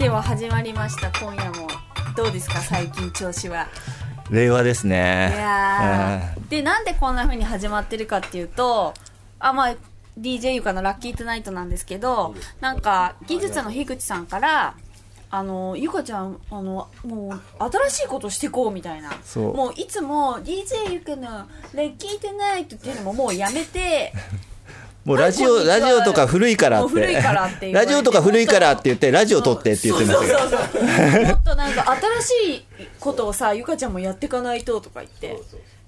[0.00, 1.12] では始まりました。
[1.20, 1.68] 今夜も
[2.16, 2.58] どうですか？
[2.60, 3.68] 最近調子は。
[4.30, 5.34] 令和ですいね。
[5.36, 6.48] やー。
[6.48, 8.94] でなんでこんな風に始まってるかっていうと
[9.38, 9.74] あまあ
[10.18, 14.74] DJ ゆかのラッキートゥナイトなんですけどなんか技術の樋口さんから
[15.30, 19.10] あのゆかちゃんあのもう新しいことしてこうみたいな。
[19.36, 21.46] もういつも DJ ゆかのラ
[21.82, 24.12] ッキートゥナイトっていうのももうやめて
[25.04, 26.90] もうラジオ、ラジオとか古いからって。
[26.92, 30.38] 古いからってラジオとか古いからって言って、ラジオ撮ってって言ってましたけど。
[30.38, 32.66] そうそうそうもっとなんか新しい
[32.98, 35.40] ことをさゆかちゃんもやっていかないととか言って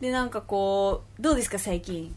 [0.00, 2.14] でなんかこうどうですか最近？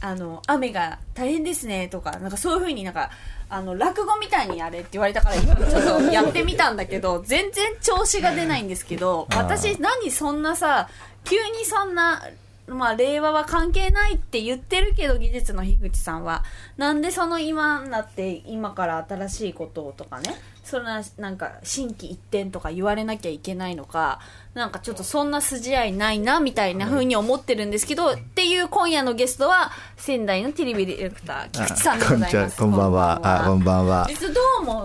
[0.00, 3.10] あの雨が大変ですねとかなんかそういうふうになんか
[3.48, 10.88] あの落語みたいにやれって言われたから今ちょっとやってみたんだけど全然調子が出ないんですけど私何そんなさ
[11.24, 12.22] 急にそんな
[12.68, 16.44] まあ、令和は関係ないって言ってるけど技術の樋口さんは。
[16.76, 20.34] なんでその今になって今から新しいことをとかね。
[20.64, 24.20] そんななんか心機一転とか言われなきゃいけないのか。
[24.52, 32.58] なんかちょっとそんな筋合いないなみたいな風に思ってるんですけど、っていう今夜のゲストは仙台のテレビディレクター菊池さんでございます。
[32.58, 33.20] こんばんは。
[33.22, 34.06] あ、こんばんは。
[34.10, 34.84] 実どう思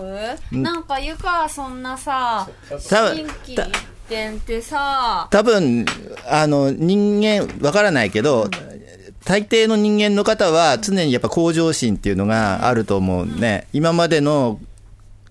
[0.52, 0.58] う？
[0.58, 2.48] なんかゆかはそんなさ
[2.88, 3.26] 多分
[4.08, 5.84] 心機一転ってさ多分、
[6.28, 8.48] あの、人間、わからないけど、
[9.24, 13.66] 大抵の人間の方は常にやっぱ向上心っていうのがあると思うね。
[13.72, 14.60] 今までの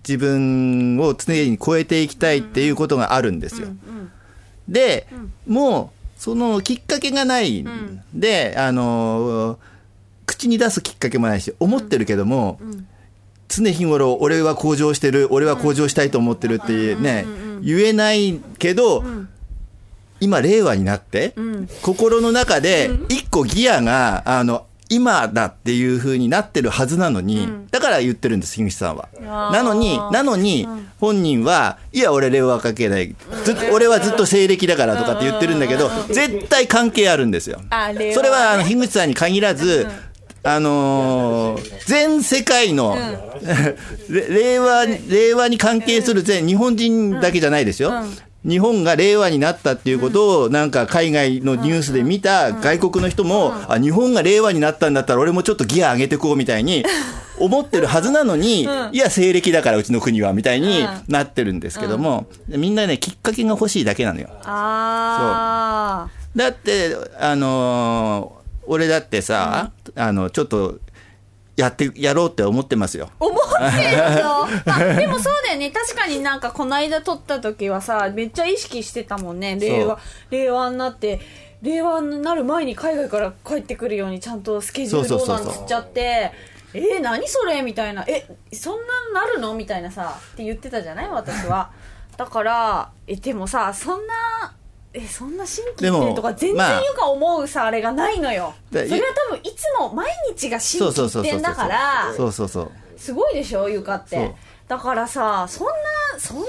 [0.07, 3.67] 自分を常に超えていきたいっていうことがあるんですよ。
[4.67, 5.07] で、
[5.47, 7.65] もう、そのきっかけがない
[8.13, 9.59] で、あの、
[10.25, 12.59] 口に出すきっかけもないし、思ってるけども、
[13.47, 17.25] 常日頃、俺は向上してる、俺は向上したいと思ってるっていうね、
[17.63, 19.03] 言えないけど、
[20.19, 21.33] 今、令和になって、
[21.81, 29.09] 心の中で、一個ギアが、あの、今だっていう風になってるはずなのに、だから言ってるんです、樋口さんは。
[29.51, 30.67] なのに、なのに、
[30.99, 33.15] 本人は、いや、俺令和関係ない。
[33.43, 37.59] ずっと、俺はずっと西暦だからとかって言ってるんだけど、絶対関係あるんですよ。
[38.13, 39.87] それは、あの、樋口さんに限らず、
[40.45, 42.97] あのー全世界の、
[44.09, 47.93] れ令和、令和に関係する全日本人だけじゃないですよ。
[48.45, 56.83] 日本が令和になったっていうことを、なんか海外のニュースで見た外国の人も、あ、日本が令和になったんだったら俺もちょっとギア上げてこうみたいに
[57.39, 64.27] 思ってるはずなのに、いや、西暦だからうちの国はみたいになってるんですけども、みんなね、きっかけが欲しいだけなのよ。
[64.43, 70.79] あだって、あのー俺だってさ、あの、ちょっと、
[71.55, 73.09] やって、やろうって思ってますよ。
[73.19, 75.69] 思ってるよあでもそうだよね。
[75.69, 79.55] 確かになんかこの間撮った時はさめっちゃ意識してたもんね。
[79.59, 79.99] 令和
[80.31, 81.19] 令和になって
[81.61, 85.53] 令和になる前に海外から帰ってくるようにちゃんとスケジュールをそうそうそうそう。
[85.53, 86.31] なんつっちゃって
[86.73, 87.61] えー、何それ？
[87.61, 89.53] みたいなえそんなんなるの？
[89.53, 91.09] みたいなさって言ってたじゃない？
[91.09, 91.69] 私は。
[92.17, 94.13] だからえでもさそんな
[94.93, 98.53] えそんな新規ってとか全然まあよか思うさあれがないのよ。
[98.71, 101.07] そでれは多分いつも毎日が新規。
[101.07, 102.71] 一点だからそうそうそう。
[102.97, 104.09] すごいでしょ床っそう。
[104.09, 104.35] て
[104.67, 105.73] だからさそんな
[106.19, 106.47] そんなこ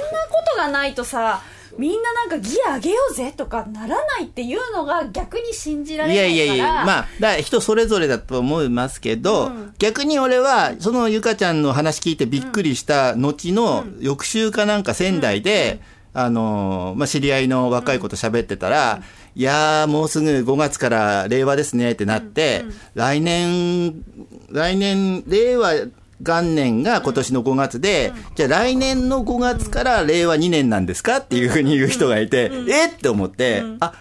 [0.52, 1.42] とがないとさ
[1.78, 6.36] みんななんかギア上げようぜとかならないっていうのが逆に信じられいないから。
[6.36, 15.80] やいやいや、まあ、だ人それぞれだと思いますけど、逆に俺は、そのゆかちゃんの話聞いてびっくりした後の翌週かなんか仙台で、
[16.14, 19.02] あのー、まあ、知り合いの若い子と喋ってたら、
[19.34, 22.64] いやー、もうすぐ5月から令和ですねってなって、
[22.94, 24.04] 来年、
[24.50, 25.72] 来年、令和
[26.20, 32.94] 元年が今年の5月で、じゃあ来年の5月から令和2年なんですかっていうふうに言う人がいて、えっ？
[32.94, 33.94] て思って、あ、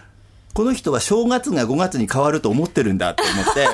[0.54, 3.66] この人は正月が5月に変わると思ってるんだって思って、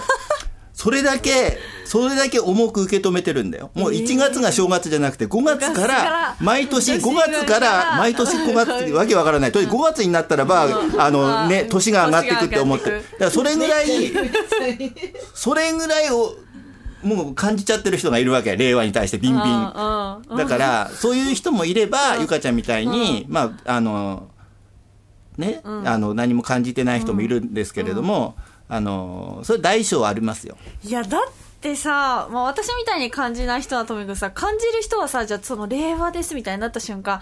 [0.80, 3.70] それだけ、それだけ重く受け止めてるんだよ。
[3.74, 9.52] もう1月が正月じゃなくて5月か5月からら、毎年5年月から、毎年5月、わけわからない。
[9.52, 13.02] とにかく5月になったらば、あのね、年が上がっていくって思ってる。
[13.12, 13.86] だからそれぐらい、
[15.34, 16.36] それぐらいを、
[17.02, 18.56] もう感じちゃってる人がいるわけ。
[18.56, 19.42] 令和に対してビンビン。
[19.42, 20.36] うんうん。
[20.38, 24.28] だから、そういう人もいれば、ゆかちゃんみたいに、まあ、あの、
[25.36, 28.36] ね、あの、何も感じてない人もいるんですけれども、
[28.70, 30.56] あの、それ大小ありますよ。
[30.84, 31.22] いやだっ
[31.60, 37.20] てさ、まあ、私みたいに感じない人はともかくさ感じる人はさじゃあその令和ですみたいになった瞬間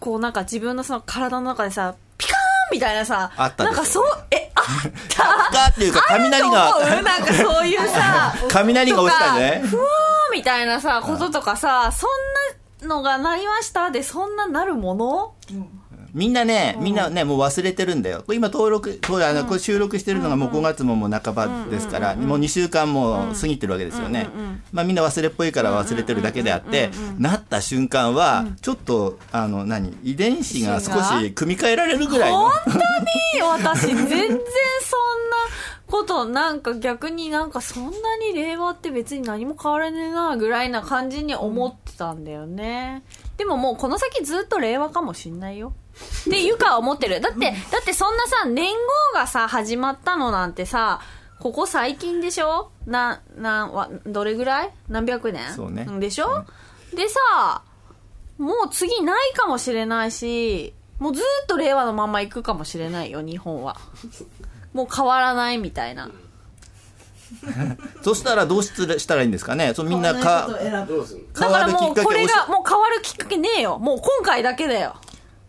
[0.00, 2.38] こうなんか自分のその体の中でさピカーン
[2.72, 5.22] みたいなさあったなんかそうえあった。
[5.22, 9.62] かっていうか、雷が、なんかそういうさ 雷が落ちたんね。
[9.66, 12.06] ふわーみたいなさこととかさそ
[12.84, 15.34] んなのがなりましたでそんななるもの？
[16.16, 18.24] みんなね、みんなね、もう忘れてるんだよ。
[18.32, 24.28] 今登録、あの、これ収録してるのがもう5月ももう半ばですから、もう2週間も過ぎてるわけですよね。
[24.72, 32.48] まあみんな忘れっぽいから忘れてるだけであって、なった瞬間は、ちょっと、あの、何、遺伝子が少し組み替えられるぐらいの。
[32.48, 32.76] 本当に？
[33.42, 34.96] 私全然そ
[36.00, 43.02] ことなんか逆になんかそんなに令和って別に何も変わらねえなぐらいな感じに思ってたんだよね、
[43.36, 45.72] でももうこの先ずっと令和かもしんないよ。
[46.28, 47.20] っていうか思ってる。
[47.20, 48.70] だってだってそんなさ年
[49.14, 51.00] 号がさ始まったのなんてさ
[51.40, 52.70] ここ最近でしょ？
[52.86, 54.70] な、な、わどれぐらい？
[54.88, 55.52] 何百年？
[55.54, 55.86] そうね。
[55.98, 56.44] でしょ、
[56.94, 57.62] でさ、
[58.38, 63.76] もう次ないかもしれないし、もうずっと令和のまま行くかもしれないよ、日本は。
[64.76, 66.10] もう変わらないみたいな。
[68.02, 69.72] そしたらどうしたらいいんですかね？
[69.74, 73.78] そうみんなか、だからもうこれ変わるきっかけをがもう変わるきっかけねえよ。
[73.78, 74.94] もう今回だけだよ。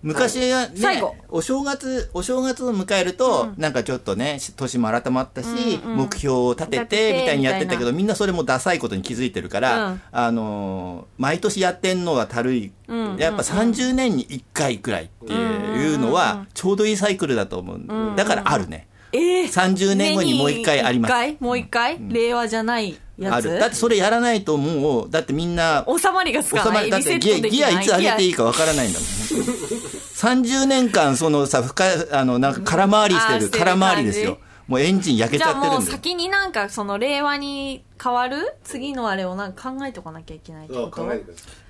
[0.01, 12.71] 昔はね最後、お正月、お正月を迎えると、なんかちょっとね、し年も改まったし、目標を立て立てみたいにやってたけみど、みんなそれもダサいことに気づいてるから、うんあのー、毎年やってんのはたるい。
[13.17, 18.15] やっぱ30年に1回くらいっていうのは、ちょうどいいサイクルだと思う。
[18.15, 18.87] だからあるね。
[19.11, 21.13] ええ30年後にもう一回あります。
[21.39, 23.33] もう一回、令和じゃないやつ？
[23.35, 23.59] ある。
[23.59, 26.89] だってそれやらないともう、だってみんな、収まりがつかない。
[26.89, 29.07] だってギギアいつ上げていいかわからないんだもん。
[29.07, 34.39] 30年間、そのさ、深い、あの、なんか空回りしてる、空回りですよ。
[34.67, 35.91] もうエンジン焼けちじゃってるんで。
[35.91, 38.53] 先になんかその令和に変わる？
[38.65, 41.09] 次のあれをなんか考えとかなきゃいけないってこと？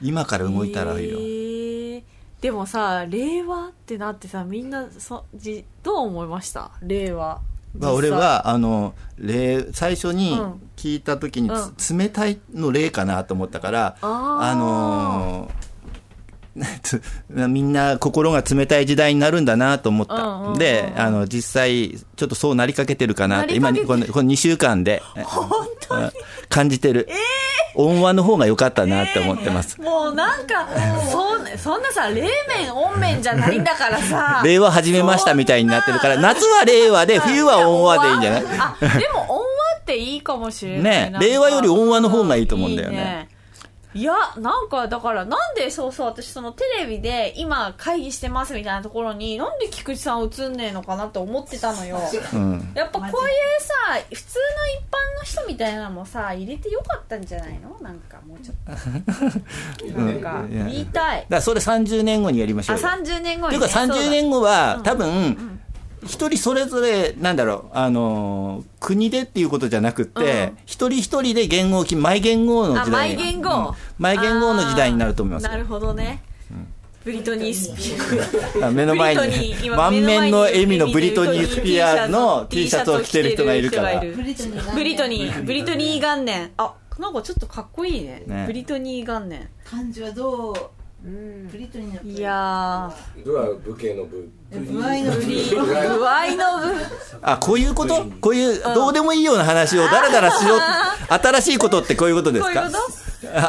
[0.02, 1.20] 今から動いたらいいよ。
[1.20, 1.77] えー
[2.42, 6.72] でもさ令和ってなってさみんなそじどう思いました？
[6.82, 7.42] 令和。
[7.78, 10.62] まあ、俺は、あの、例、最初にうん。
[10.76, 11.74] 聞いた時にうん。
[11.78, 15.68] つ、冷たいの例かなと思ったから、あのー
[16.82, 20.16] つ みんな心が冷たい時代になるんだなと思った。
[20.16, 20.58] うんうんうんうん。
[20.58, 25.24] で、あの、実際、ちょっとそうなりかけてるかなって、今このこの2週間で、うん
[26.50, 27.08] 感じてる。
[27.78, 29.80] 温和の方が良かったなって思ってます。
[29.80, 30.68] もうなんか
[31.12, 34.42] そんそんなさ冷麺温麺じゃないんだからさ。
[34.46, 38.44] 令和始めましたみたいになってるから、夏は令和で、冬は温和でいいんじゃない？
[38.60, 39.44] あでも温和
[39.80, 42.96] っていいかもしれないね令和より温和の方がいいと思うんだよね。
[42.96, 43.30] いいね。
[43.94, 52.00] いやなんかだからなんでそうそう私そのテレビで今会議してますみたいなところになんで菊池さん映んねえのかなって思ってたのよ。
[52.34, 52.72] うん。
[52.76, 53.12] やっぱこういう
[53.60, 53.74] さ
[54.14, 55.27] 普通の一般の人
[55.58, 57.76] みたいなのもさ入れてよかったんじゃないの？
[57.82, 59.90] なんかもうちょっと。
[60.00, 61.22] なんか言いたい。
[61.22, 62.88] だからそれ30年後にやりましあょうよ。
[62.88, 63.96] 30年後というかにねそうだ。
[63.96, 65.60] 30年後は、多分、
[66.06, 73.50] 一人それぞれ、なんだろう、あのー、国でっていうことじゃなくって、一人一人で言語をマイ言語の時代マイ言語。
[73.50, 73.74] うん。
[73.98, 76.22] マイ言語の時代になると思いますなるほどね、
[77.08, 78.68] ブリトニー・スピア。
[78.68, 84.02] あ目の前に満面の笑みのブリトニー・スピアーズの T シャツを着てる人がいるから。
[84.02, 84.44] ブリト
[85.08, 85.46] ニー。
[85.46, 86.52] ブリトニー元年。
[86.58, 88.24] あなんかちょっとかっこいいね。
[88.28, 88.44] ね。
[88.46, 89.48] ブリトニー元年。
[89.64, 90.56] 漢字はどう？
[91.50, 92.94] ブリトニーのいや
[93.24, 96.76] ドは武家の武具合のブリー具合の部。
[97.22, 98.04] あ、こういうこと？
[98.20, 100.60] こういう、どうでもいいような話をだらだらしろ、
[101.08, 102.64] 新しいことってこういうことですか？
[102.64, 102.82] こういうこ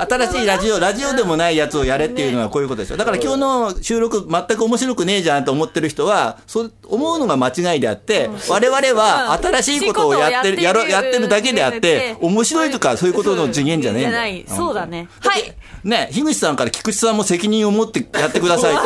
[0.08, 2.96] 新しいラジオ、ラジオでもないやつをやれっていうのはこういうことですよ。
[2.96, 14.44] だから今日の収録全く面白くねえじゃんと思ってる人は、そう思うのが間違いであって、我々は新しいことをやってる、やろ、やってるだけであって、面白いとかそういうことの次元じゃねえんだじゃない。
[14.48, 15.54] そうだねはい
[15.84, 18.82] ね、樋口さんから菊池さんも責任を持ってやってくださいって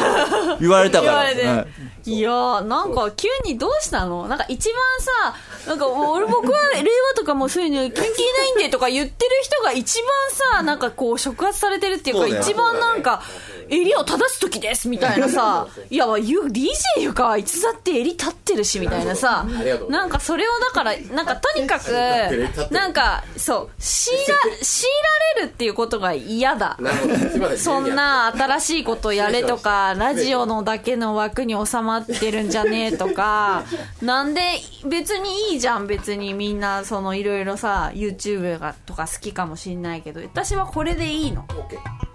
[0.61, 1.67] 言われたから。
[2.05, 4.27] いやーなんか急にどうしたの？
[4.27, 4.77] なんか一番
[5.65, 6.85] さなんか俺僕は令和
[7.17, 8.05] とかもうそういうの関係な
[8.47, 10.09] いんでとか言ってる人が一番
[10.57, 13.23] さなんかこう触発されてるっていうか一番なんか
[13.73, 19.47] 襟を正す時ですみたいなさいやゆ DJ ゆかはいつだって襟立ってるしみたいなさ
[19.89, 21.91] なんかそれをだからなんかとにかく
[22.71, 24.93] なんかそう強いら強い
[25.37, 26.79] られるっていうことが嫌だ。
[27.57, 33.65] そんな新しいことやれとか、ラジオのだけの枠に収まってるんじゃねえとか、
[34.01, 34.41] なんで
[34.85, 41.45] 別にいいじゃん、別にみんな、そのいろいろさ、YouTube がとか好きかもしんないけど、私はこれでいいの。
[41.49, 42.12] オッケー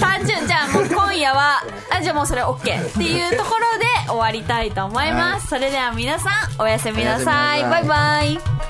[0.00, 5.48] 単純、じゃあもう今夜は、あ、じゃあもうそれ OK っていうところで終わりたいと思います。
[5.48, 6.62] それでは皆さん。
[6.62, 8.69] おやすみなさいバイバイ。